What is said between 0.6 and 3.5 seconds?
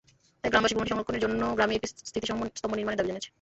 বোমাটি সংরক্ষণের জন্য গ্রামেই একটা স্মৃতিস্তম্ভ নির্মাণের দাবি জানিয়েছে।